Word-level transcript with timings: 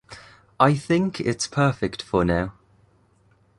I 0.59 0.73
think 0.73 1.19
it's 1.19 1.45
perfect 1.45 2.01
for 2.01 2.25
now. 2.25 2.53